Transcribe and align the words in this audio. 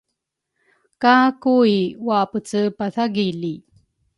ka 1.01 1.15
Kui 1.43 1.77
waapece 2.07 2.59
pathagili. 2.77 3.53